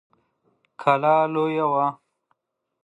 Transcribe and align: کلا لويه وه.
کلا 0.81 1.15
لويه 1.33 1.65
وه. 1.71 1.85